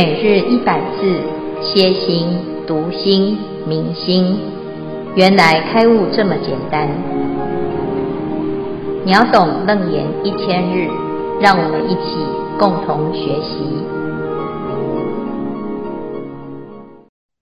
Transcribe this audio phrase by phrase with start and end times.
[0.00, 1.20] 每日一百字，
[1.60, 2.28] 歇心、
[2.68, 4.38] 读心、明心，
[5.16, 6.88] 原来开悟这么简单。
[9.04, 10.86] 秒懂楞严一千日，
[11.40, 12.14] 让我们一起
[12.60, 13.58] 共同学习。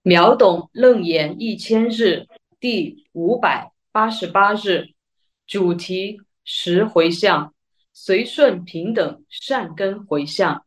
[0.03, 2.27] 秒懂楞严一千日
[2.59, 4.87] 第五百八十八日，
[5.47, 7.53] 主题：十回向，
[7.93, 10.63] 随顺平等善根回向。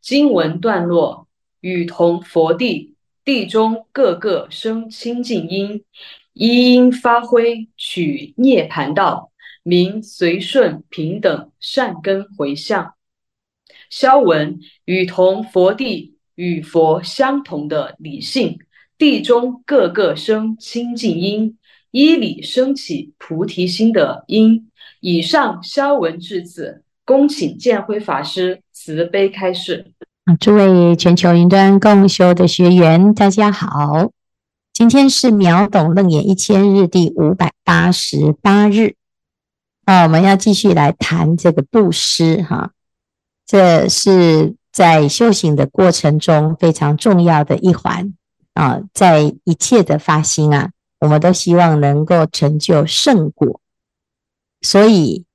[0.00, 1.23] 经文段落：
[1.64, 5.82] 与同佛地，地中各个生清净音，
[6.34, 9.32] 一因发挥取涅盘道，
[9.62, 12.92] 名随顺平等善根回向。
[13.88, 18.58] 消文：与同佛地，与佛相同的理性，
[18.98, 21.56] 地中各个生清净音，
[21.90, 24.70] 依理生起菩提心的因。
[25.00, 29.92] 以上消文至此，恭请见辉法师慈悲开示。
[30.24, 34.10] 啊诸位全球云端共修的学员，大家好！
[34.72, 38.94] 今天是秒懂楞严一千日第五百八十八日
[39.84, 42.70] 啊，我们要继续来谈这个布施哈，
[43.44, 48.14] 这是在修行的过程中非常重要的一环
[48.54, 53.60] 啊，在一切的发心啊，我们都希望能够成就圣果，
[54.62, 55.26] 所以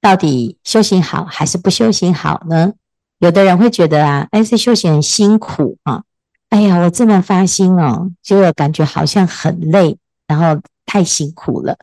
[0.00, 2.74] 到底修行好还是不修行好呢？
[3.20, 6.02] 有的人会觉得啊，哎，这修行很辛苦啊，
[6.48, 11.76] 哎呀，我这么发心哦，结果感觉好像很累，然后太辛苦了。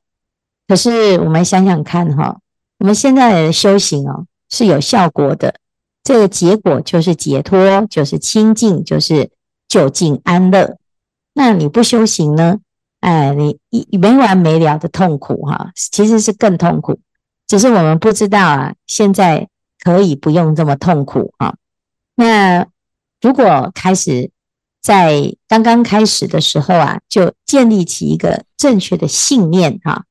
[0.67, 2.39] 可是我们想想看哈，
[2.79, 5.53] 我们现在的修行哦是有效果的，
[6.03, 9.29] 这个结果就是解脱，就是清净，就是
[9.69, 10.77] 究竟安乐。
[11.35, 12.57] 那你不修行呢？
[13.01, 16.99] 哎，你一没完没了的痛苦哈，其实是更痛苦，
[17.47, 19.47] 只是我们不知道啊，现在。
[19.83, 21.55] 可以不用这么痛苦啊。
[22.15, 22.65] 那
[23.21, 24.31] 如果开始
[24.81, 30.05] 在刚刚开始的时候啊，就建立起一个正确的信念哈，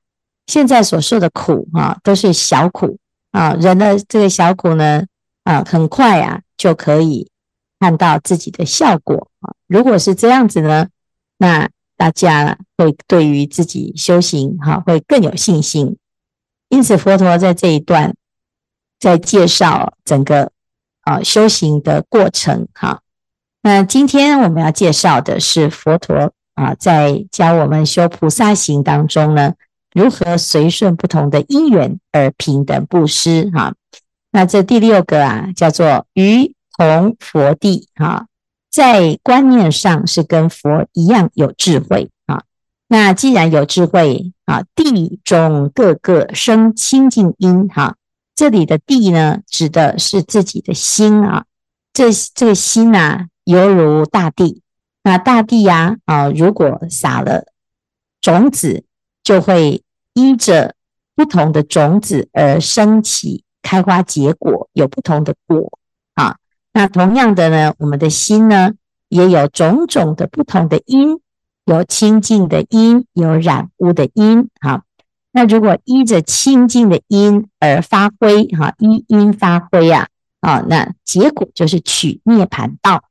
[0.47, 2.99] 现在所受的苦啊，都是小苦
[3.32, 3.55] 啊。
[3.55, 5.05] 人的这个小苦呢
[5.44, 7.31] 啊，很快啊就可以
[7.81, 9.55] 看到自己的效果啊。
[9.66, 10.88] 如果是这样子呢，
[11.38, 15.97] 那大家会对于自己修行哈会更有信心。
[16.69, 18.15] 因此，佛陀在这一段。
[18.99, 20.51] 在介绍整个
[21.03, 23.01] 啊修行的过程哈，
[23.62, 29.53] 那今天我们要介绍的是佛陀啊在教我们修菩萨行当中呢，
[29.93, 33.75] 如何随顺不同的因缘而平等布施哈。
[34.33, 38.27] 那这第六个啊叫做与同佛地哈，
[38.71, 42.43] 在观念上是跟佛一样有智慧啊。
[42.89, 47.95] 那既然有智慧啊，地中各个生清净因哈。
[48.37, 51.47] 这里的地呢，指的是自己的心啊。
[51.93, 54.63] 这这个心啊，犹如大地。
[55.03, 57.47] 那大地呀，啊，如果撒了
[58.21, 58.85] 种子，
[59.23, 59.83] 就会
[60.13, 60.75] 依着
[61.15, 65.79] 不同的种子而升起开花结果，有不同的果
[66.15, 66.37] 啊。
[66.75, 68.73] 那同样的呢，我们的心呢，
[69.09, 71.21] 也有种种的不同的因，
[71.65, 74.83] 有清净的因，有染污的因啊。
[75.37, 80.09] 那如果依着清净的因而发挥，哈，依因发挥啊，
[80.41, 83.05] 啊，那结果就是取涅槃道。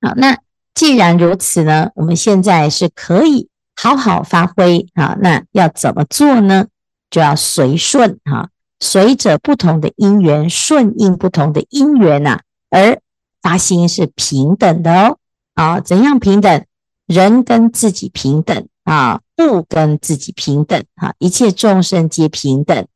[0.00, 0.36] 好，那
[0.74, 5.16] 既然如此呢，我们现在是可以好好发挥啊。
[5.20, 6.66] 那要怎么做呢？
[7.08, 8.50] 就要随顺哈，
[8.80, 13.00] 随着不同的因缘，顺应不同的因缘呐，而
[13.40, 15.18] 发心是平等的哦。
[15.54, 16.64] 啊，怎样平等？
[17.06, 19.20] 人跟自己平等啊。
[19.38, 22.88] 不跟自己平等哈，一切众生皆平等。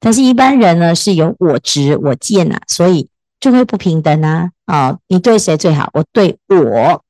[0.00, 3.08] 但是，一般人呢是有我执、我见呐，所以
[3.38, 4.50] 就会不平等呐。
[4.64, 5.88] 啊，你对谁最好？
[5.94, 7.04] 我对我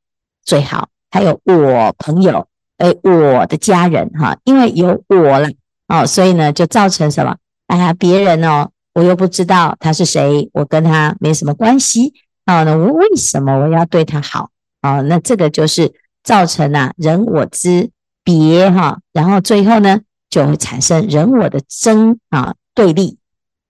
[0.44, 5.48] 最好，还有我朋友，哎，我的家人哈，因为有我了
[5.86, 7.34] 啊，所以呢就造成什么？
[7.68, 12.12] 哎呀，别人哦，我又不知道他是谁，我跟他没什么关系
[12.44, 12.62] 啊。
[12.64, 14.50] 那我为什么我要对他好
[14.82, 15.00] 啊？
[15.00, 17.88] 那这个就是造成啊人我之。
[18.26, 23.18] 别哈，然后最后呢，就会产生人我的争啊对立，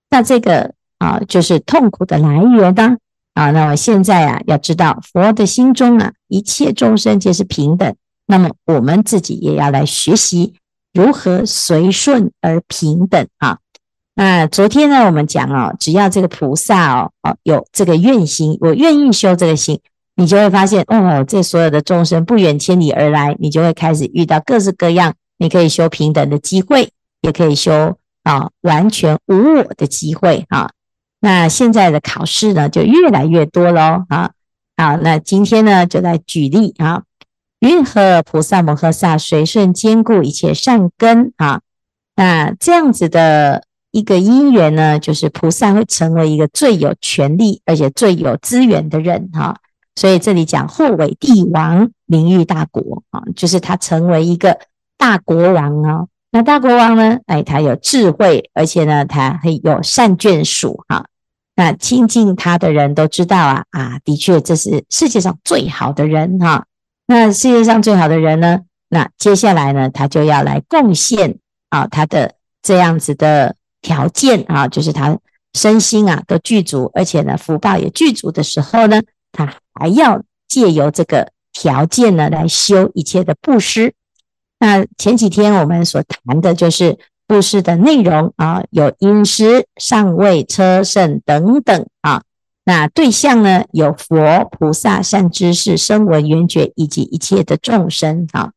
[0.09, 2.99] 那这个啊就是痛苦的来源当
[3.35, 3.51] 啊。
[3.51, 7.95] 那么现在啊，要知道佛的心中啊，一切众生皆是平等。
[8.25, 10.55] 那么我们自己也要来学习
[10.95, 13.59] 如何随顺而平等啊。
[14.15, 19.79] 那昨天呢，我们讲哦，只要这个菩萨哦，哦有这个愿心，我愿意修这个心。
[20.17, 26.89] 你就会发现，哦，这所有的众生不远千里而来，你就会开始遇到各式各样，你可以修平等的机会，
[27.21, 30.71] 也可以修啊完全无我的机会啊。
[31.21, 34.31] 那现在的考试呢，就越来越多喽啊。
[34.77, 37.03] 好，那今天呢，就来举例啊。
[37.61, 41.61] 云何菩萨摩诃萨随顺坚固一切善根啊？
[42.15, 49.57] 那这样子的一个因缘呢，就是菩萨会成为一个最有权力而且最有资源的人哈。
[49.97, 54.59] 所以这里讲或为帝王，名誉大国啊，就是他成为一个
[54.97, 56.07] 大国王啊。
[56.31, 61.07] 那大国王呢，哎，他有智慧，而且呢，他很有善眷属哈。
[61.55, 66.67] 那亲近他的人都知道啊啊，的确这是世界上最好的人哈。
[67.07, 68.61] 那世界上最好的人呢，
[68.91, 71.39] 那接下来呢，他就要来贡献
[71.71, 75.17] 啊，他的这样子的条件啊，就是他
[75.55, 79.01] 身心啊都具足，而且呢福报也具足的时候呢，
[79.33, 83.95] 他还要借由这个条件呢来修一切的布施。
[84.59, 86.99] 那前几天我们所谈的就是。
[87.29, 92.23] 布施的内容啊，有饮食、上位、车乘等等啊。
[92.65, 98.53] 那对象呢，有佛、菩萨、善知识、声闻、缘觉以及一切的众生啊。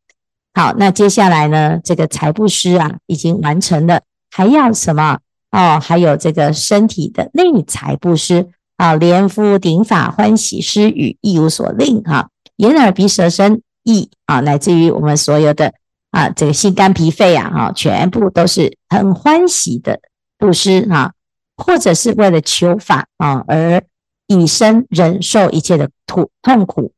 [0.53, 5.17] 好，那接下来呢，这个财布施啊，已经完成了，还要什么？
[5.49, 8.49] 哦，还有这个身体的内财布施
[8.79, 12.29] 啊，莲夫顶法欢喜施与，亦无所令哈。
[12.55, 15.73] 眼耳鼻舌身意啊，乃至于我们所有的。
[16.11, 19.99] 啊，这个心肝脾肺啊，哈，全部都是很欢喜的
[20.39, 21.11] 布施啊，
[21.55, 23.83] 或者是为了求法啊而
[24.25, 26.93] 以身忍受一切的苦痛苦，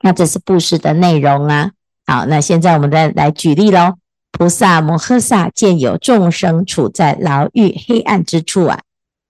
[0.00, 1.70] 那这是布施的内容啊。
[2.06, 3.94] 好，那现在我们再来举例喽。
[4.32, 8.80] 菩萨摩诃萨见有众生处在牢狱黑暗之处啊，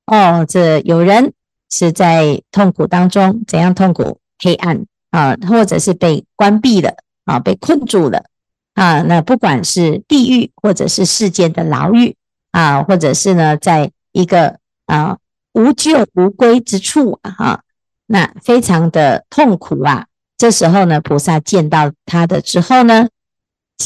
[0.06, 1.34] 哦，这有人
[1.76, 4.20] 是在痛苦当中，怎样痛苦？
[4.38, 6.94] 黑暗啊，或者是被关闭了
[7.24, 8.26] 啊，被困住了。
[8.74, 12.14] 啊，那不管是地狱，或者是世间的牢狱
[12.52, 15.18] 啊，或者是呢，在一个啊
[15.52, 17.62] 无救无归之处啊，
[18.06, 20.06] 那非常的痛苦啊。
[20.36, 23.08] 这时候呢，菩萨见到他的之后呢，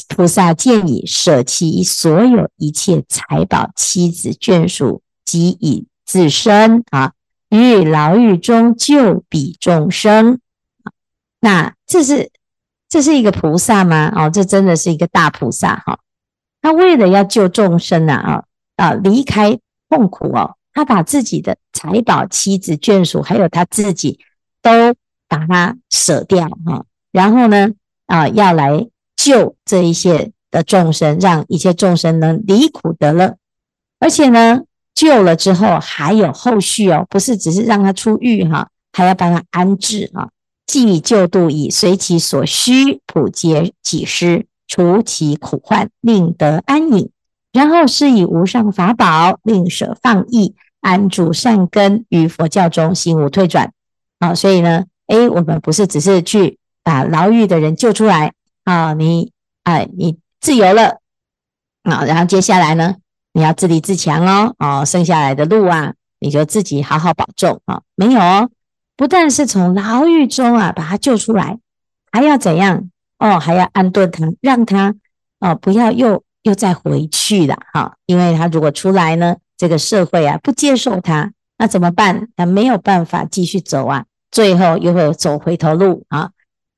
[0.09, 7.13] 菩萨建议舍弃所有一切财宝、妻子眷属，即以自身啊
[7.51, 10.41] 于牢狱中救彼众生。
[11.41, 12.31] 那这是。
[12.91, 14.11] 这是一个菩萨吗？
[14.17, 15.99] 哦，这真的是一个大菩萨哈！
[16.63, 18.45] 他为了要救众生呐，啊
[18.77, 19.59] 啊，离开
[19.91, 24.19] 痛苦哦，他把自己的财宝、妻子、眷属，还有他自己，
[24.63, 24.71] 都
[25.29, 26.87] 把它舍掉哈。
[27.13, 27.75] 然后呢，
[28.07, 33.37] 啊，要来救这一些的众生，让一切众生能离苦得乐。
[33.99, 34.63] 而且呢，
[34.99, 40.29] 救了之后还有后续哦，不是只是让他出狱哈，还要帮他安置啊。
[40.67, 47.11] 既以救度已，随其所需，普结己失，除其苦患，令得安隐。
[47.53, 53.73] 然后施以无上法宝，令舍放逸，安住善根，于佛教中心无退转。
[54.19, 58.33] 啊，所以呢，诶，我们不是只是去把牢狱的人救出来
[58.65, 59.31] 啊，你
[59.63, 60.99] 哎，你自由了
[61.85, 62.97] 啊，然后接下来呢，
[63.39, 68.51] 你要自立自强哦，哦，剩下来的路啊，你就自己好好保重啊，没有哦。
[68.97, 71.57] 不但是从牢狱中啊把他救出来，
[72.11, 72.91] 还要怎样？
[73.21, 74.93] 哦，还要安顿他，让他
[75.39, 77.95] 哦不要又又再回去了哈。
[78.07, 82.27] 因为他如果出来呢，这个社会啊不接受他，那怎么办？
[82.35, 86.31] 他没有办法继续走啊，最后又会走回头路啊。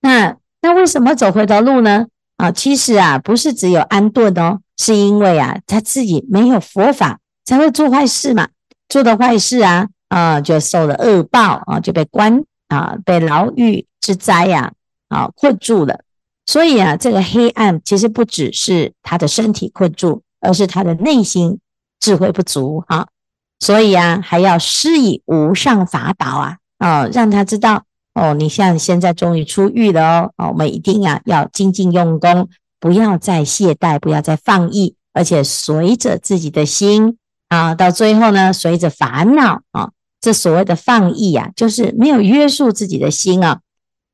[0.02, 2.08] 那那为什么走回头路呢？
[2.40, 8.48] 啊，其实啊不是只有安顿哦，是因为啊他自己没有佛法，才会做坏事嘛，
[8.88, 9.88] 做的坏事啊。
[10.08, 14.72] 啊，就受了恶报啊，就被关啊，被牢狱之灾呀
[15.08, 16.00] 啊困住了。
[16.46, 21.60] 所以啊，这个黑暗其实不只是他的身体困住，而是他的内心
[22.00, 23.06] 智慧不足啊。
[23.60, 27.84] 所以啊，还要施以无上法宝啊啊，让他知道
[28.20, 32.48] 哦，你像现在终于出狱了哦，哦，我们一定啊要精进用功，
[32.78, 37.16] 不要再懈怠，不要再放逸，而且随着自己的心
[37.48, 39.90] 啊，到最后呢，随着烦恼啊。
[40.20, 43.60] 这所谓的放逸啊，就是没有约束自己的心啊，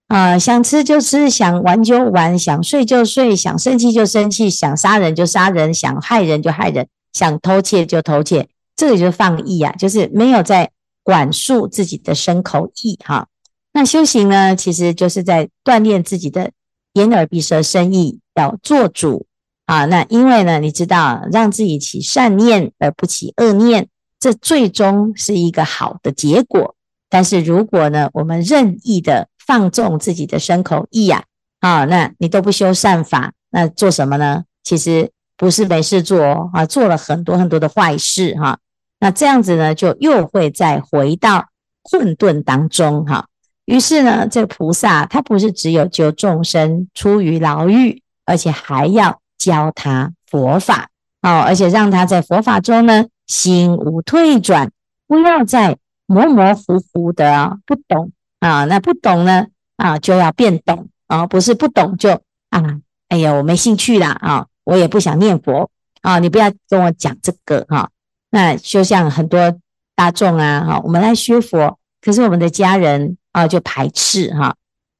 [0.06, 10.70] 啊、想吃就吃，想玩就玩，想睡就睡，想生气就生气，想杀人就杀人，想害人就害人，想偷窃就偷窃，这个就是放逸啊，就是没有在
[11.02, 13.26] 管束自己的身口意哈。
[13.76, 16.50] 那修行呢，其实就是在锻炼自己的
[16.94, 19.26] 眼耳鼻舌身意，要做主
[19.66, 19.84] 啊。
[19.84, 23.88] 那因为呢，你知道，让自己起善念而不起恶念。
[24.18, 26.74] 这最终是一个好的结果，
[27.10, 31.24] 但是如果呢，我们任意的放纵自己的身口意呀，
[31.60, 34.44] 啊，那你都不修善法，那做什么呢？
[34.64, 38.58] 其实不是没事做啊，做了很多很多的坏事哈。
[39.00, 41.48] 那这样子呢，就又会再回到
[41.82, 43.26] 混沌当中哈。
[43.66, 50.88] 于是呢，这个菩萨他不是只有救众生出于牢狱，而且还要教他佛法
[51.20, 54.70] 哦，而且让他在佛法中呢，心无退转，
[55.08, 59.46] 不要再模模糊糊的不懂啊，那不懂呢
[59.76, 62.12] 啊就要变懂啊，不是不懂就
[62.50, 65.68] 啊，哎呀我没兴趣啦啊，我也不想念佛
[66.02, 67.90] 啊，你不要跟我讲这个哈。
[68.30, 69.52] 那就像很多
[69.96, 73.16] 大众啊哈，我们来学佛，可是我们的家人。
[73.36, 74.56] 啊，就排斥哈，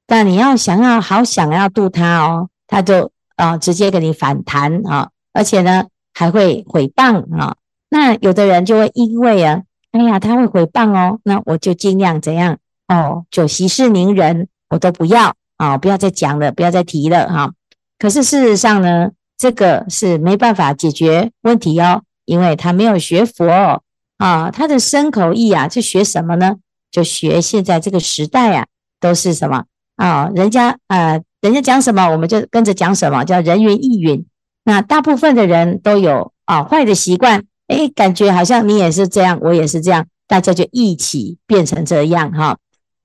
[0.06, 7.56] 但你要想要好想要度他哦，他就啊直接给你反弹啊，而且呢还会毁谤啊。
[7.88, 9.62] 那有的人就会因为啊，
[9.92, 17.52] 哎呀他会毁谤哦，那我就尽量怎样哦，就息事宁人，我都不要啊，不要再讲了，不要再提了哈。
[17.98, 23.80] 可是事实上呢，这个是没办法解决问题哦，因为他没有学佛哦
[24.18, 26.56] 啊，他的身口意啊，是学什么呢？
[26.90, 28.66] 就学现在这个时代啊，
[29.00, 29.64] 都是什么
[29.96, 30.30] 啊？
[30.34, 34.24] 人家呃，人家讲什么，我们就跟着讲什么，叫人云亦云。
[34.64, 42.58] 那大部分的人都有啊坏的习惯，诶，感觉好像你也是这样，我也是这样，大家就一起变成这样哈，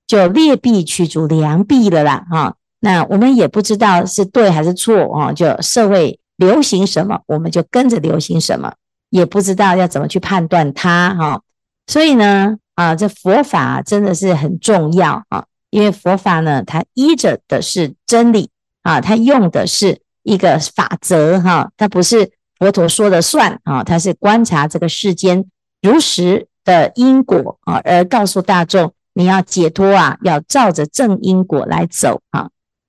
[0.06, 2.56] 就劣币驱逐良币了啦哈。
[2.80, 8.72] 那我们也不知道是对还是错啊，就社会流行什么，我们就跟着流行什么，
[9.10, 11.42] 也不知道要怎么去判断它哈。
[11.86, 12.56] 所以呢。
[12.74, 15.44] 啊，这佛法真的是很重要啊！
[15.68, 18.50] 因为佛法呢，它依着的是真理
[18.82, 25.44] 啊，它用的是一个法则哈，它不是佛陀说了算啊，它是观察这个世间
[25.82, 32.48] 如实的因果啊，而告诉大众你要解脱啊，要照着正因果来走啊。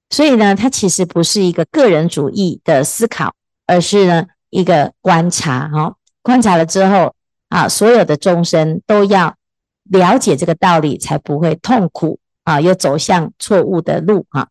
[0.10, 3.34] 所以呢，它其实不是一个个人主义的思考，
[3.68, 7.14] 而是呢一个观察哈，观察了之后
[7.50, 9.36] 啊，所有的众生都要。
[9.94, 14.48] 了解这个道理，才不会痛苦啊，又走向错误的路啊。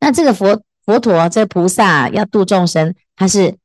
[0.00, 3.56] 那这个佛佛陀，这菩萨要度众生，他是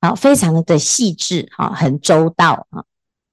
[0.00, 2.84] 啊，非常的细致啊，很周到啊。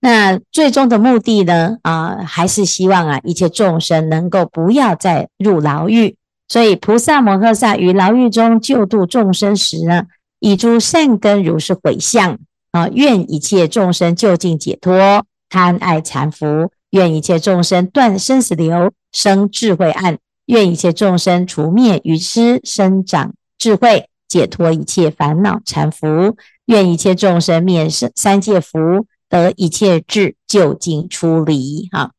[0.02, 6.16] 那最终的目的呢啊，还是希望啊，一切众生能够不要再入牢狱。
[6.48, 10.04] 所以菩萨摩诃萨于牢狱中救度众生时呢，
[10.40, 12.38] 以诸善根如是回向
[12.72, 15.26] 啊，愿一切众生就近解脱。
[15.50, 26.36] 贪爱缠缚，愿一切众生断生死流，生智慧岸；愿一切众生除灭愚痴，生长智慧，解脱一切烦恼缠缚；
[26.66, 31.90] 愿一切众生灭生三界福，得一切智，究竟出离。
[31.92, 32.12] 哈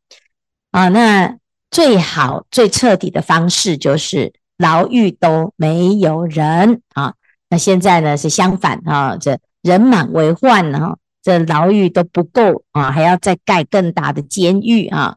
[0.72, 1.36] 啊，那
[1.70, 7.14] 最好最彻底的方式就是牢狱都没有人啊。
[7.48, 10.96] 那现在呢是相反啊，这人满为患啊。
[11.24, 15.16] 这牢狱都不够啊，还要再盖更大的监狱啊！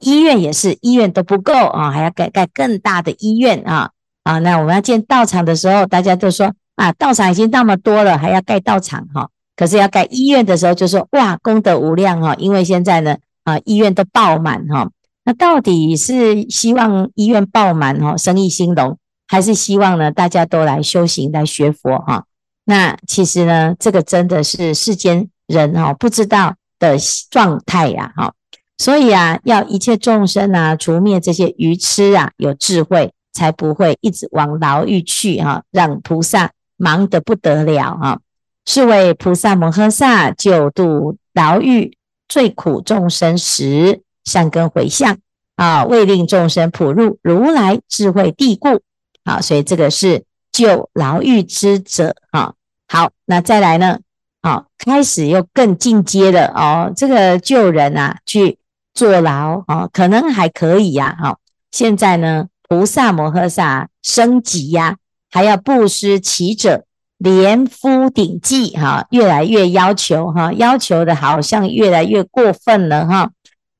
[0.00, 3.90] 医院也是，医院都不够啊，还要盖盖更大的医院啊！
[4.24, 9.30] 啊，那我们要建道场的时候，大家都说啊，道场已经那么多了，还要盖道场哈。
[9.56, 14.90] 可是要盖医院的时候，就说哇，功德无量哈，因为现在呢啊，医院都爆满哈。
[15.24, 22.24] 那到底是希望医院爆满哈，生意兴隆，还是希望呢大家都来修行来学佛哈？
[22.66, 25.30] 那其实呢，这个真的是世间。
[25.46, 26.96] 人哦不知道的
[27.30, 28.32] 状态呀，哈，
[28.78, 38.20] 所以啊，要一切众生啊，除灭这些愚痴啊，有智慧才不会一直往牢狱去哈，让菩萨忙得不得了哈。
[38.66, 41.96] 是为菩萨摩诃萨救度牢狱
[42.28, 45.16] 最苦众生时，善根回向
[45.54, 48.80] 啊，为令众生普入如来智慧地故
[49.22, 52.54] 啊，所以这个是救牢狱之者啊。
[52.88, 54.00] 好，那再来呢？
[54.46, 56.92] 好，开始又更进阶了哦。
[56.94, 58.58] 这个救人啊，去
[58.94, 61.16] 坐牢哦，可能还可以呀。
[61.20, 61.40] 好，
[61.72, 64.98] 现在呢，菩萨摩诃萨升级呀，
[65.32, 66.84] 还要布施乞者，
[67.18, 73.32] 连夫顶髻哈，越来越要求哈，要求的好像越来越过分了哈。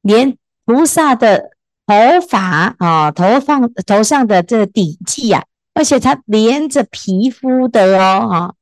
[0.02, 1.50] 连菩萨的
[1.86, 5.44] 头发啊，头放头上的这个顶髻呀，
[5.74, 8.54] 而且它连着皮肤的哦哈。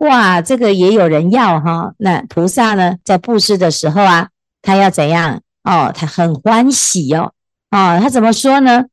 [0.00, 1.92] 哇，这个也有人要哈。
[1.98, 4.28] 那菩萨呢，在布施的时候啊，
[4.62, 5.42] 他要怎样？
[5.62, 7.32] 哦，他很欢喜哦。
[7.70, 8.86] 哦，他怎么说呢？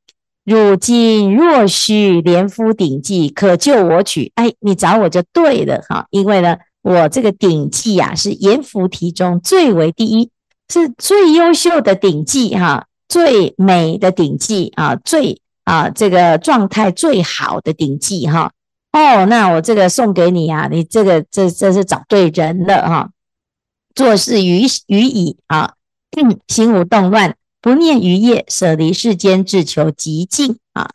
[0.43, 4.31] 汝今若须连夫顶髻，可救我取。
[4.35, 6.07] 哎，你找我就对了哈。
[6.09, 10.29] 因为呢，我这个顶髻呀，是阎浮提中最为第一，
[10.69, 18.51] 是最优秀的顶髻哈，最美的顶髻啊，最啊这个状态最好的顶髻哈。
[18.97, 23.09] 哦，那我这个送给你啊，你这个这这是找对人了哈。
[23.93, 25.73] 做事于于已啊，
[26.47, 30.89] 心无动乱，不念于业，舍离世间，自求极静啊，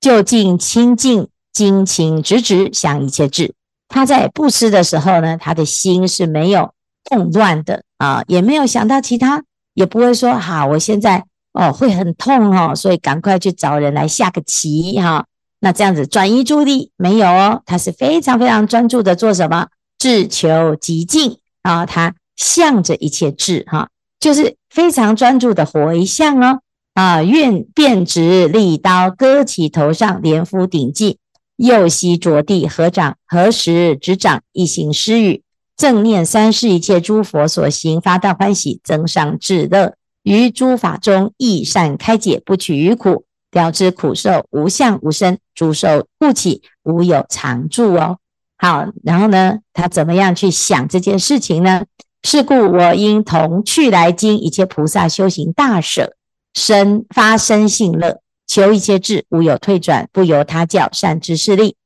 [0.00, 3.54] 究竟清净，精勤直直，想一切智。
[3.88, 6.72] 他在布施的时候呢，他的心是没有
[7.10, 9.42] 动乱的啊，也没有想到其他，
[9.74, 15.26] 也不会说好，我现在哦会很痛哦，所以赶快去找人来下个棋哈、
[15.66, 19.66] 那这样子转移注意力没有哦，他是非常非常专注的做什么？
[19.98, 23.88] 自求极静啊，他向着一切智哈、
[24.20, 26.60] 就是非常专注的回向哦
[26.94, 31.16] 啊，愿遍执利刀割其头上，连夫顶髻。
[31.56, 35.42] 右膝着地，合掌，合十执掌，一行施语，
[35.76, 43.24] 正念三世一切诸佛所行，发大欢喜，增上智乐，于诸法中益善开解，不取于苦，
[43.56, 48.18] 了知苦受无相无生，诸受故起，无有常住哦。
[48.58, 51.84] 好，然后呢，他怎么样去想这件事情呢？
[52.22, 56.14] 是故我应同去来经一切菩萨修行大舍，
[56.54, 58.20] 身发生性乐。
[58.46, 61.76] 求一切智，无有退转，不由他教，善知识力。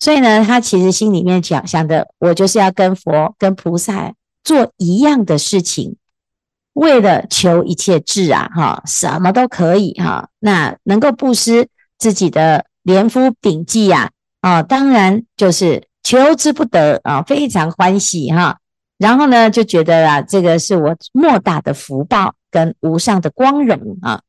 [0.00, 5.96] 所以呢，他其实心里面想想的，我就是要跟佛、跟菩萨做一样的事情，
[6.78, 10.28] 为了求一切智啊，哈，什么都可以哈。
[10.38, 11.66] 那能够布施
[11.98, 14.10] 自己的连夫顶髻呀，
[14.42, 18.58] 啊，当然就是求之不得啊，非常欢喜哈。
[18.96, 24.20] 然后呢，就觉得啊，这个是我莫大的福报跟无上的光荣啊。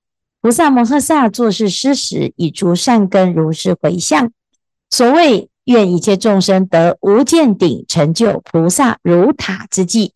[0.41, 4.31] 菩萨摩诃萨作是施时，以诸善根如是回向。
[4.89, 10.13] 所谓愿一切众生得无间顶，成就菩萨如塔之际。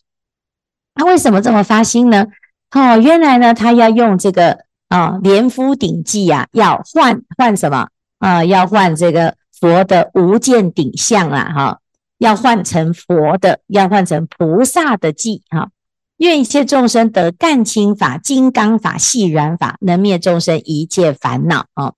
[0.95, 2.27] 他为什么这么发心呢？
[2.71, 4.59] 哦，原来呢，他要用这个
[4.89, 7.87] 啊，连夫顶髻呀，要换换什么
[8.19, 8.43] 啊？
[8.43, 11.79] 要换这个佛的无间顶相啊，哈，
[12.17, 15.69] 要换成佛的，要换成菩萨的髻哈。
[16.17, 21.93] 愿一切众生得干清法、金刚法、细软法，能灭众生一切烦恼啊！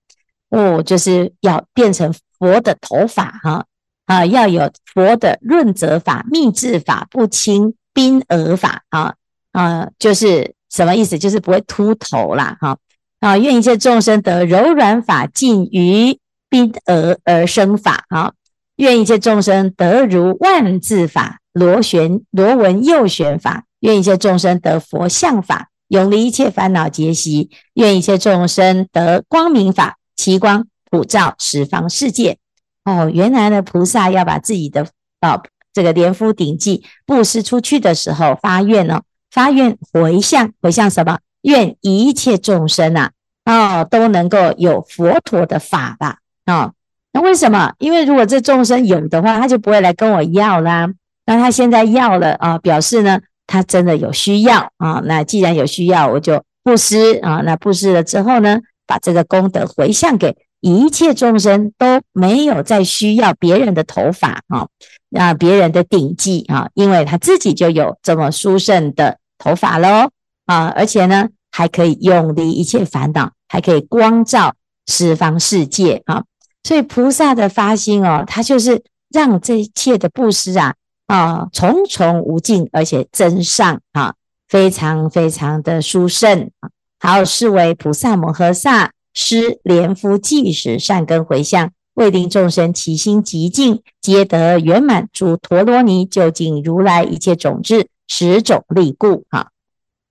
[0.50, 3.66] 哦，就是要变成佛的头发哈
[4.06, 9.14] 啊，要有佛的润泽法、密制法、不轻宾额法啊
[9.52, 11.18] 啊，就是什么意思？
[11.18, 12.76] 就是不会秃头啦哈
[13.20, 13.38] 啊！
[13.38, 16.18] 愿一切众生得柔软法、尽于
[16.50, 18.34] 宾额而生法啊！
[18.76, 23.64] 愿一切众生得如万字法、螺旋螺纹右旋法。
[23.80, 32.36] 愿一切众生得佛像法，永离一切烦恼结习；愿一切众生得光明法，其光普照十方世界。
[32.84, 34.86] 哦，原来呢，菩萨要把自己的
[35.20, 35.40] 啊
[35.76, 41.18] 这个连夫顶髻布施出去的时候，发愿哦，发愿回向，回向什么？
[41.42, 43.10] 愿一切众生啊，
[43.44, 46.16] 哦都能够有佛陀的法吧。
[46.46, 46.72] 啊、
[47.12, 47.74] 那为什么？
[47.76, 50.88] 因为如果这众生有的话，他就不会来跟我要啦。
[51.26, 53.20] 那他现在要了啊，表示呢。
[53.48, 57.42] 他真的有需要啊，那既然有需要，我就布施啊。
[57.44, 58.58] 那布施了之后呢，
[58.88, 64.66] 把这个功德回向给一切众生，都没有再需要别人的头发啊，
[65.08, 70.10] 那别人的顶髻啊，因为他自己就有这么殊胜的头发喽
[70.46, 74.54] 啊，而且呢，还可以永离一切烦恼，还可以光照
[74.86, 76.24] 十方世界啊。
[76.62, 80.74] 所以菩萨的发心哦，他就是让这一切的布施啊。
[81.06, 84.14] 啊，重重无尽，而且增上啊，
[84.48, 86.68] 非常非常的殊胜啊。
[86.98, 95.08] 好，是为菩萨摩诃萨施连敷髻时，善根回向，为令众生其心极净，皆得圆满。
[95.12, 99.24] 诸陀罗尼究竟如来一切种智，十种力故。
[99.30, 99.50] 哈，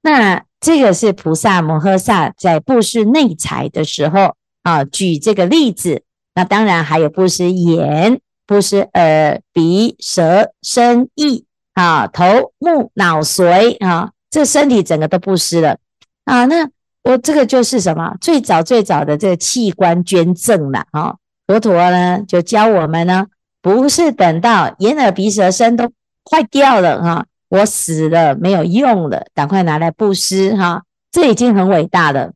[0.01, 6.01] 那这个是菩萨摩诃萨在布施内财的时候啊，举这个例子。
[6.33, 8.19] 那当然还有布施眼。
[8.47, 15.79] 布施耳、鼻、舌、身、意啊，头、目、脑、髓啊，这身体整个都布施了
[16.25, 16.45] 啊。
[16.45, 16.69] 那
[17.05, 18.15] 我这个就是什么？
[18.19, 21.15] 最早最早的这个器官捐赠了啊。
[21.47, 23.27] 佛陀呢就教我们呢，
[23.61, 25.87] 不是等到眼、耳、鼻、舌、身都
[26.29, 32.33] 坏掉了哈，我死了没有用了，赶快拿来布施哈，这已经很伟大了。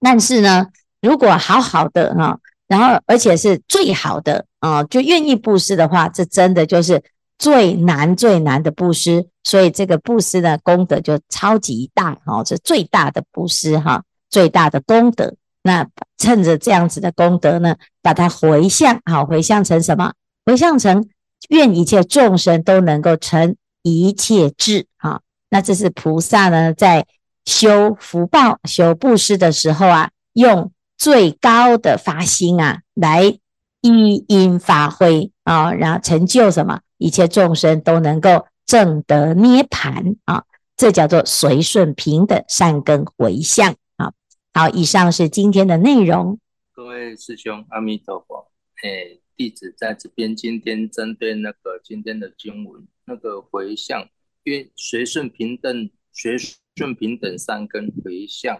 [0.00, 0.66] 但是呢，
[1.02, 2.38] 如果好好的哈。
[2.68, 7.00] 然后，而且是最好的啊，就愿意布施的话，这真的就是
[7.38, 9.28] 最难最难的布施。
[9.46, 15.36] 所以这个布施的功德就超级大哦，是最大的布施哈，最大的功德。
[15.62, 15.86] 那
[16.18, 20.12] 趁着这样子的功德呢，把它回向好，回向成什么？
[20.44, 21.08] 回向成
[21.50, 25.20] 愿一切众生都能够成一切智啊。
[25.50, 27.06] 那这是菩萨呢，在
[27.44, 30.72] 修福报、修布施的时候啊，用。
[30.98, 33.38] 最高的发心啊，来
[33.82, 36.80] 依因发挥啊，然后成就什么？
[36.96, 40.44] 一切众生都能够正得涅槃啊，
[40.76, 44.12] 这叫做随顺平等善根回向啊。
[44.52, 46.38] 好，以上是今天的内容。
[46.72, 48.50] 各位师兄，阿弥陀佛。
[48.82, 54.06] 哎，弟子在这边，今天针对那个今天的经文，那个回向，
[54.44, 56.36] 因为随顺平等，随
[56.74, 58.56] 顺平等三根回向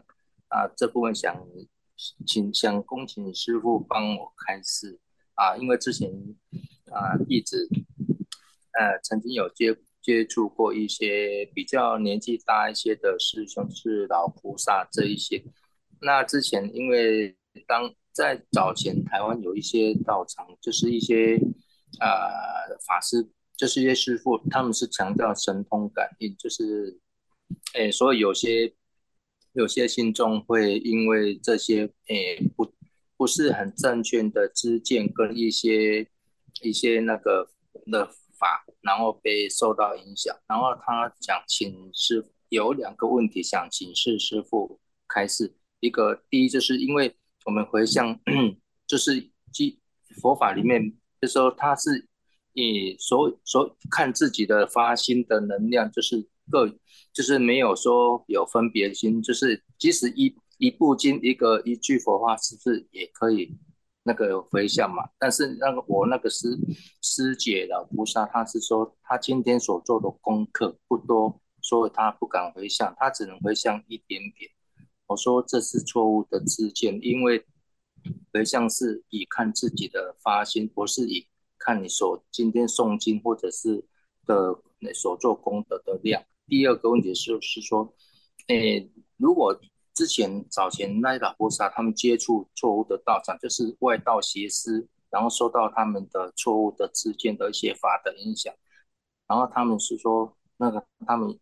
[0.49, 1.37] 啊，这部分想
[2.27, 4.99] 请想恭请师傅帮我开示
[5.35, 6.09] 啊，因为之前
[6.91, 7.69] 啊，弟子
[8.79, 15.43] 呃曾经有接接触过一些比较年纪大一些的师兄，是老菩萨这一些，
[16.01, 21.37] 那之前因为当在早前，台湾有一些道场，就是一些
[21.99, 27.01] 呃法师，就是一些师父，他们是强调神通感应，就是，
[27.75, 28.73] 诶，所以有些
[29.55, 32.73] 有些信众会因为这些诶不
[33.17, 36.07] 不是很正确的知见跟一些
[36.63, 37.49] 一些那个
[37.91, 47.17] 的法，然后被受到影响，然后他想请师有两个问题想请示师父开示，一个第一就是因为。
[47.47, 48.19] 我们回向，
[48.89, 49.79] 就是即
[50.21, 52.09] 佛法里面，就说他是
[52.55, 56.69] 以所所看自己的发心的能量，就是各
[57.13, 63.57] 就是没有说有分别心，就是即使一一部经一个一句佛话，是不是也可以
[64.07, 65.03] 那个回向嘛？
[65.19, 66.57] 但是那个我那个师
[67.03, 74.49] 师姐老菩萨，他是说他今天所做的功课不多，所以他不敢回向，他只能回向一点点。
[75.09, 77.45] 我说这是错误的知见，因为
[78.33, 81.27] 回向是以看自己的发心，不是以
[81.59, 83.85] 看你所今天诵经或者是
[84.25, 84.57] 的
[84.95, 86.23] 所做功德的量。
[86.47, 87.93] 第二个问题就是说，
[88.47, 89.61] 诶，如果
[89.97, 98.55] 之前早前那老菩萨他们接触错误的道场，就是外道邪师，然后受到他们的错误的知见的一些法的影响，
[99.27, 101.37] 然后他们是说那个他们。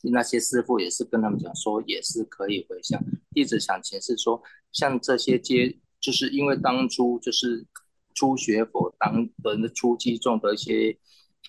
[0.00, 3.02] 那些师父也是跟他们讲说，也是可以回向。
[3.32, 7.66] 弟子想请示说，像这些接，就是因为当初就是
[8.14, 10.96] 初学佛当人的初期中的一些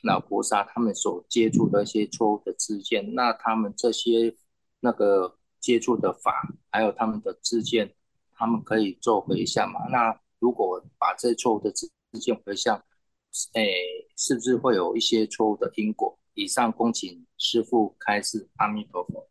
[0.02, 4.36] 老菩萨，他们所接触的一些错误的知见，那他们这些
[4.80, 6.32] 那个接触的法，
[6.72, 7.94] 还有他们的自见，
[8.36, 9.82] 他们可以做回向嘛？
[9.92, 12.78] 那如果把这错误的自自见回向，
[13.54, 13.64] 哎，
[14.16, 16.18] 是不是会有一些错误的因果？
[16.34, 19.28] 以上恭请师父开示，阿弥陀佛。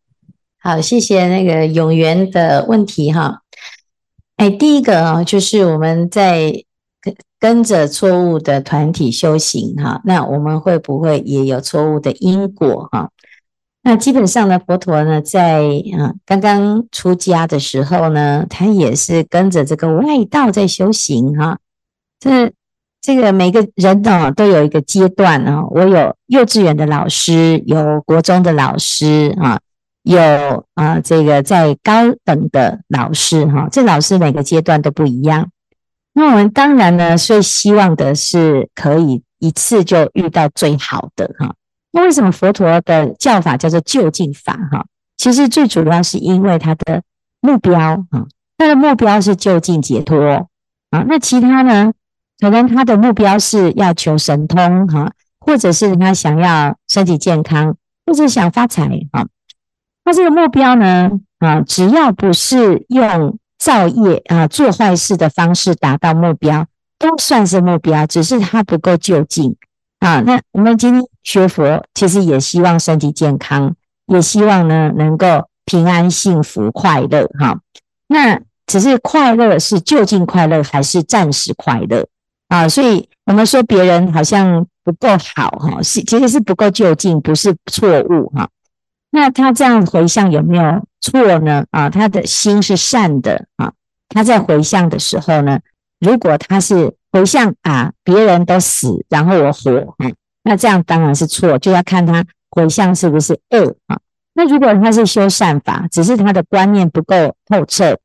[0.59, 3.43] 好，谢谢那个永元的问题哈。
[4.37, 6.53] 哎，第一个啊，就是我们在
[7.01, 13.11] 跟跟着错误的团体修行哈，那我们会不会也有错误的因果哈？
[13.89, 15.63] 那基本上呢，佛陀呢，在
[15.99, 21.57] 啊刚刚出家的时候呢，他也是跟着这个外道在修行哈。
[22.21, 22.53] 这
[23.01, 29.59] 这个每个人呢都有一个阶段啊，我有幼稚园的老师，有国中的老师啊，
[30.03, 30.21] 有
[30.75, 35.49] 啊这个在高等的老师哈，这老师每个阶段都不一样。
[36.13, 41.55] 那我们当然呢，最希望的是可以一次就遇到最好的哈。
[41.99, 44.87] 那为什么佛陀的教法叫做就近法哈？
[45.17, 47.03] 其实最主要是因为他的
[47.41, 48.25] 目标啊，
[48.57, 50.49] 他的目标是就近解脱
[50.91, 51.05] 啊。
[51.09, 51.93] 那其他呢？
[52.39, 57.75] 可能他的目标是要求神通哈，或者是他想要身体健康，
[58.07, 59.27] 或者想发财啊。
[60.05, 66.65] 那这个目标呢啊，只要不是用造业啊做坏事的方式达到目标，
[66.97, 69.57] 都算是目标，只是他不够就近
[70.01, 70.21] 啊。
[70.21, 73.75] 那我们今天学佛，其实也希望身体健康，
[74.07, 77.59] 也希望呢能够平安、幸福、快乐哈。
[78.07, 82.07] 那只是快乐是究竟快乐，还是暂时快乐？
[82.49, 88.49] 啊，所以我们说别人好像不够好哈，是其实是不够究竟，不是错误哈。
[89.11, 91.65] 那他这样回向有没有错呢？
[91.71, 93.73] 啊，他的心是善的啊。
[94.11, 95.61] 他在回向的时候呢，
[96.01, 99.95] 如果他是回向啊，别人都死，然后我活，
[100.43, 103.99] 那这样当然是错，就要看他回向是不是恶啊。
[104.35, 107.99] 那如果他是修善法，只是他的观念不够透彻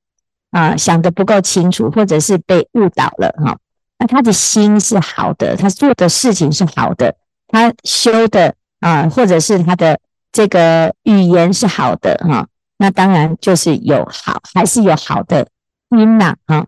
[0.51, 3.57] 啊，想得不够清楚，或者是被误导了哈。
[3.99, 7.15] 那他的心是好的，他做的事情是好的，
[7.47, 9.99] 他修的啊，或者是他的
[10.31, 15.47] 这个语言是好的哈，那当然就是有好，还是有好的
[15.89, 16.65] 因呐啊。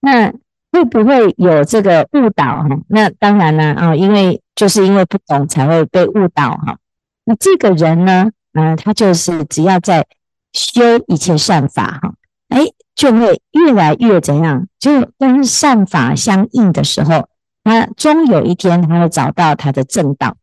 [0.00, 0.32] 那
[0.74, 2.68] 会不会有这个误导哈？
[2.88, 6.76] 那当然了啊，因为就是因为不懂才会被误导哈。
[7.24, 10.04] 那这个人呢，嗯，他就是只要在
[10.52, 12.12] 修一切善法哈，
[12.50, 12.66] 哎。
[12.96, 14.68] 就会越来越怎样？
[14.78, 17.28] 就跟善法相应的时候，
[17.64, 20.36] 他终有一天他会找到他的正道。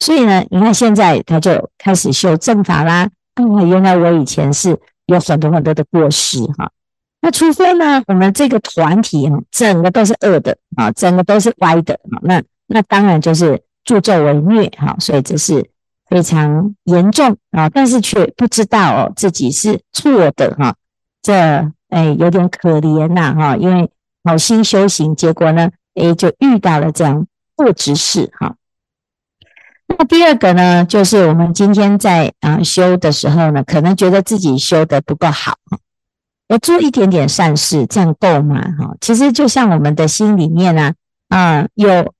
[0.00, 3.10] 所以呢，你看现在他就开始修正法啦。
[3.34, 6.70] 啊，原来我以前是有很多很多的过失哈。
[7.24, 15.70] 那除非呢，我们这个团体哈，整个都是恶的啊，整个都是歪的啊，那那当然就是助纣为虐哈，所以这是
[16.10, 20.74] 非常严重啊，但是却不知道哦自己是错的哈，
[21.22, 21.32] 这
[21.88, 23.90] 哎有点可怜呐哈，因为
[24.22, 28.56] 好心修行，结果呢，哎就遇到了这样恶知识哈。
[29.86, 35.54] 那第二个呢，就是我们今天在啊修的时候呢，可能觉得自己修得不够好。
[36.48, 38.60] 我做一点点善事，这样够吗？
[38.78, 40.92] 哈，其实就像我们的心里面呢，
[41.28, 42.12] 啊，有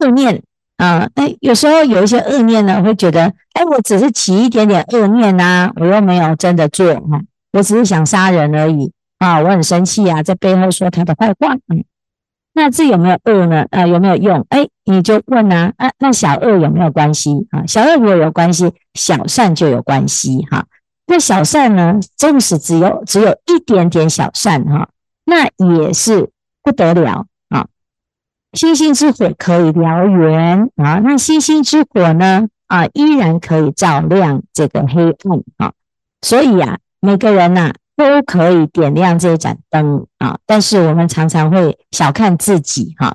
[0.00, 0.40] 恶念
[0.76, 3.24] 啊，那有时候有一些恶念呢，会觉得，
[3.54, 7.20] 哎，我只是起一点点恶念呐，我又没有真的做哈，
[7.52, 11.84] 我只是想杀人而已啊，我很生气啊，在背后说他的坏话，嗯，
[12.54, 13.66] 那这有没有恶呢？
[13.70, 14.46] 啊，有没有用？
[14.50, 17.66] 哎，你就问啊，啊，那小恶有没有关系啊？
[17.66, 20.64] 小恶如果有关系，小善就有关系哈。
[21.08, 22.00] 那小善呢？
[22.16, 24.88] 纵使只有只有一点点小善哈，
[25.24, 25.44] 那
[25.78, 26.30] 也是
[26.62, 27.68] 不得了啊！
[28.54, 35.72] 星星之火可以燎原啊，那星星之火呢啊，依然可以照亮这个黑暗啊。
[36.22, 40.38] 所以啊，每个人呐、都可以点亮这一盏灯啊。
[40.44, 43.14] 但是我们常常会小看自己哈。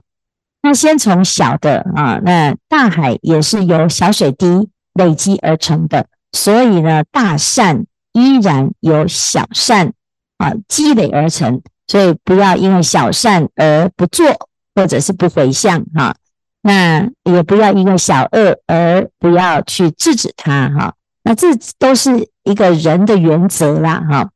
[0.61, 6.07] 那先从小的啊，那大海也是由小水滴累积而成的。
[6.33, 9.91] 所以呢，大善依然由小善
[10.37, 14.25] 啊积累而成，所以不要因为小善而不做，
[14.73, 16.15] 或者是不回向哈。
[16.61, 20.93] 那也不要因为小恶而不要去制止他哈。
[21.23, 24.29] 那这都是一个人的原则啦哈。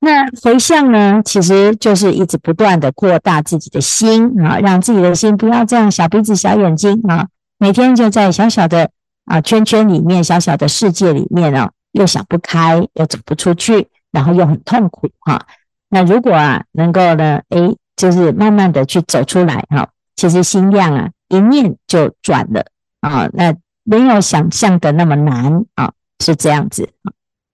[0.00, 7.26] 那回向呢，其实就是一直不断的扩大自己的心啊，让自己的心不要这样小鼻子小眼睛啊，
[7.58, 8.90] 每天就在小小的。
[9.26, 15.46] 啊，圈圈里面，小小的世界里面啊，又想不开，又走不出去，然后又很痛苦哈、
[15.88, 22.64] 那如果啊，能够呢，诶，就是慢慢的去走出来哈、其实心量啊，一念就转了
[23.00, 26.88] 啊，那没有想象的那么难啊，是这样子。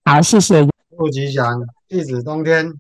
[0.05, 0.69] 好，谢谢。
[0.97, 1.59] 不吉祥，
[1.89, 2.71] 弟子冬天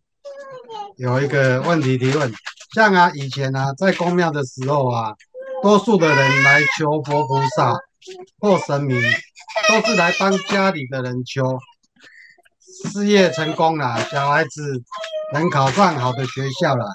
[0.96, 2.31] 有一个问题提问，
[2.74, 5.14] 像啊，以前啊，在公庙的时候啊，
[5.62, 7.74] 多数的人来求佛菩萨。
[8.38, 9.01] 或神明
[9.69, 11.59] 都是来帮家里的人求
[12.93, 14.83] 事业成功了，小孩子
[15.33, 16.87] 能考上好的学校了，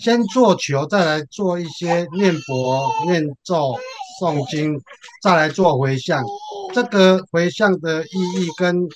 [0.00, 3.78] 先做求，再来做一些念佛、念咒、
[4.20, 4.80] 诵经，
[5.22, 6.24] 再来做回向。
[6.72, 8.88] 这个回向的意义跟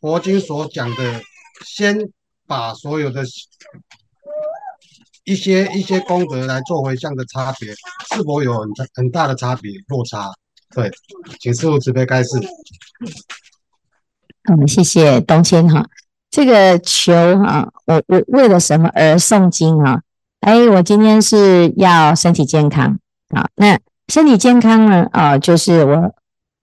[0.00, 1.20] 佛经所讲的，
[1.66, 1.98] 先
[2.46, 3.24] 把所有的
[5.24, 7.72] 一些一些功德来做回向的差别，
[8.14, 10.32] 是否有很很大的差别落差？
[10.74, 10.90] 对，
[11.40, 12.30] 请师父慈悲开示。
[14.50, 15.86] 嗯，谢谢东迁哈。
[16.30, 20.00] 这个求哈，我我为了什么而诵经啊？
[20.40, 23.48] 哎，我今天是要身体健康啊。
[23.54, 25.08] 那身体健康呢？
[25.12, 26.12] 啊，就是我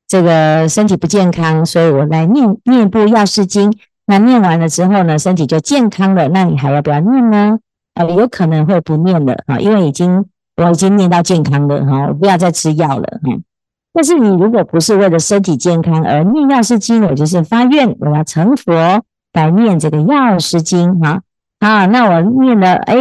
[0.08, 3.74] 这个身体不健康，所以我来念念部药师经。
[4.06, 6.28] 那念完了之后呢，身体就健康了。
[6.28, 7.58] 那你还要不要念呢？
[7.94, 10.26] 啊，有可能会不念了啊，因为已经
[10.58, 13.32] 我已经念到健康了哈，我不要再吃药了哈。
[13.94, 18.74] 但是你如果不是为了身体健康而念药师经，我就是发愿我要成佛
[19.34, 21.20] 来念这个药师经哈
[21.60, 22.96] 啊，那我念了哎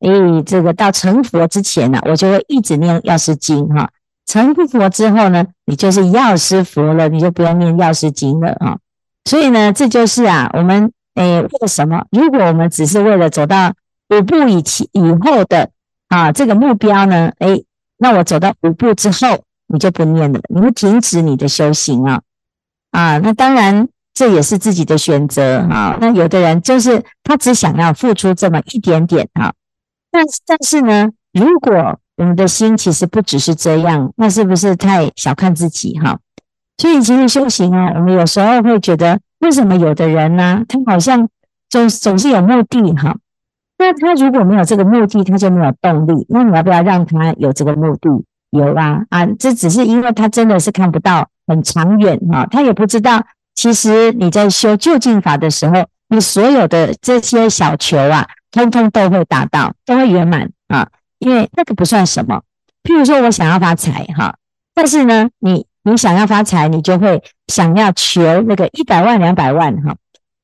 [0.00, 3.90] 哎，这个到成佛之前呢，我就会一直念药师经哈。
[4.24, 8.78] 成佛之后呢，你就是药师佛了，你就不用念药师经了啊。
[9.24, 12.04] 所以呢，这就是啊，我们哎为什么？
[12.12, 13.72] 如果我们只是为了走到
[14.10, 15.70] 五步以前以后的
[16.06, 17.60] 啊这个目标呢，哎，
[17.98, 19.42] 那我走到五步之后。
[19.68, 22.20] 你就不念了，你会停止你的修行啊
[22.92, 23.18] 啊！
[23.18, 25.98] 那当然这也是自己的选择啊。
[26.00, 29.52] 那有的人就是他只想要付出这么一点点啊，
[30.10, 36.18] 但但是呢，如果我们的心其实不只是这样，那是不是太小看自己哈？
[36.78, 41.28] 所以其实修行啊，我们有时候会觉得，为什么有的人呢，他好像
[41.68, 43.16] 总总是有目的哈？
[43.78, 46.24] 那他如果没有这个目的，他就没有动力。
[46.28, 48.24] 那你要不要让他有这个目的？
[48.50, 53.22] 有啊啊，这只是因为他真的是看不到很长远啊，他也不知道，
[53.54, 62.40] 其实你在修究竟法的时候，你所有的这些小求啊，通通都会达到，都会圆满啊，因为那个不算什么。
[62.84, 64.36] 譬如说我想要发财哈，
[64.74, 69.96] 但是呢，你你想要发财，你就会想要求那个一百万两百万哈，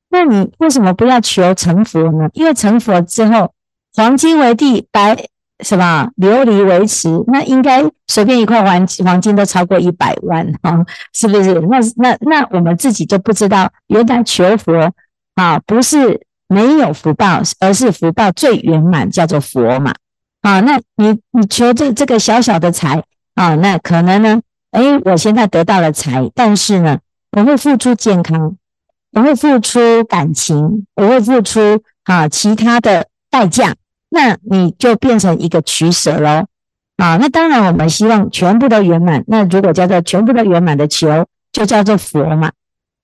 [0.09, 2.29] 那你为什么不要求成佛呢？
[2.33, 3.53] 因为成佛之后，
[3.95, 5.29] 黄金为地，白。
[5.63, 6.09] 是吧？
[6.17, 10.77] 琉璃为持，那应该随便一块黄黄金都超过一百万哈，
[11.13, 11.53] 是不是？
[11.61, 14.91] 那那那我们自己就不知道，原来求佛
[15.35, 19.93] 啊，不是没有福报，而是福报最圆满，叫做佛嘛。
[20.41, 23.01] 啊，那你你求这这个小小的财
[23.35, 26.99] 啊，那可能呢，诶，我现在得到了财，但是呢，
[27.31, 28.57] 我会付出健康，
[29.13, 31.59] 我会付出感情，我会付出
[32.03, 33.73] 啊其他的代价，
[34.13, 36.45] 那你就变成一个取舍喽。
[36.97, 42.51] 啊，那当然我们希望全部都圆满，那如果叫做全部都圆满的求，就叫做佛嘛。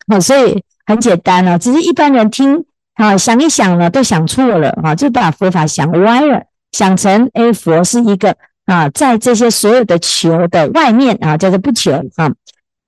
[0.07, 6.43] 啊，所以很简单了，只是一般人听啊想一想呢，都想错了啊，就把佛法想歪了。
[6.71, 12.31] 想成，哎，佛是一个啊，在这些所有的求的外面啊，叫做不求啊。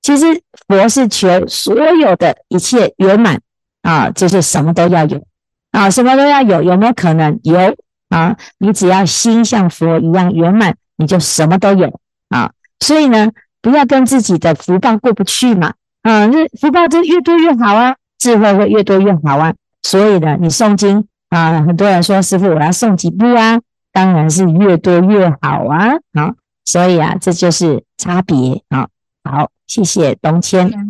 [0.04, 0.26] 其实
[0.68, 3.42] 佛是求所有的一切圆满
[3.82, 5.24] 啊，就是什么都要有
[5.72, 7.40] 啊，什么都要有，有没有可能？
[7.42, 7.76] 有
[8.12, 12.52] 啊，你只要心像佛一样圆满，你就什么都有啊。
[12.80, 19.54] 所以呢，不要跟自己的福报过不去嘛啊，那福报就越多越好啊，智慧会越多越好啊。
[19.82, 23.60] 所以呢，你诵经啊，很多人说师父，我要诵几部啊？
[23.94, 26.34] 当然是越多越好啊，好，
[26.66, 28.88] 所以啊，这就是差别啊。
[29.24, 30.90] 好，谢谢东迁。